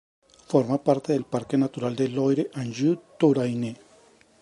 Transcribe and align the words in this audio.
Forma 0.51 0.79
parte 0.79 1.13
del 1.13 1.25
Parque 1.25 1.57
Natural 1.57 1.95
de 1.95 2.07
Loire-Anjou-Touraine. 2.07 3.75